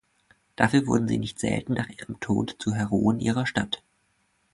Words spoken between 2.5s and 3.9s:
zu Heroen ihrer Stadt.